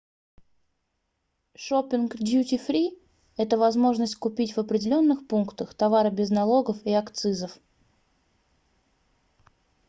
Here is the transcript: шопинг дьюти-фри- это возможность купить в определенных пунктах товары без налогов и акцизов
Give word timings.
шопинг 1.55 2.15
дьюти-фри- 2.17 2.97
это 3.37 3.55
возможность 3.55 4.15
купить 4.15 4.53
в 4.57 4.59
определенных 4.59 5.27
пунктах 5.27 5.75
товары 5.75 6.09
без 6.09 6.31
налогов 6.31 6.83
и 6.85 6.91
акцизов 6.91 7.55